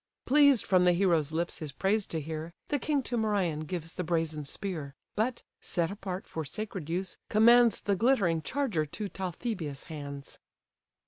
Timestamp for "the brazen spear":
3.93-4.95